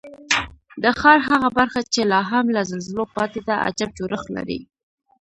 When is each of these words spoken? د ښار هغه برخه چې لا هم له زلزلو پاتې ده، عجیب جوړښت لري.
د 0.83 0.85
ښار 0.99 1.19
هغه 1.29 1.49
برخه 1.57 1.81
چې 1.93 2.01
لا 2.11 2.21
هم 2.31 2.45
له 2.55 2.61
زلزلو 2.71 3.03
پاتې 3.15 3.39
ده، 3.47 3.55
عجیب 3.65 3.89
جوړښت 3.97 4.27
لري. 4.37 4.59